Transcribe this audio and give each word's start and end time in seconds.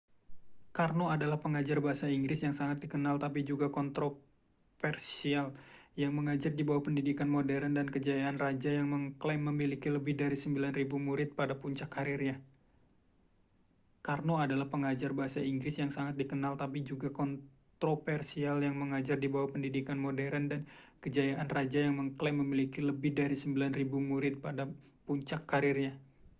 karno 0.77 1.05
adalah 1.15 1.37
pengajar 1.43 1.77
bahasa 1.85 2.09
inggris 2.17 2.39
yang 2.45 2.55
sangat 2.59 2.77
dikenal 2.83 3.15
tapi 3.25 3.39
juga 3.49 3.67
kontroversial 3.77 5.45
yang 6.01 6.11
mengajar 6.17 6.49
di 6.57 6.63
bawah 6.67 6.83
pendidikan 6.89 7.29
modern 7.35 7.71
dan 7.77 7.85
kejayaan 7.95 8.37
raja 8.43 8.69
yang 8.81 8.87
mengklaim 8.93 9.41
memiliki 9.49 9.87
lebih 9.95 10.13
dari 10.21 10.33
9.000 10.33 10.73
murid 10.97 11.37
pada 11.37 11.53
puncak 11.53 11.93
karirnya 11.93 12.41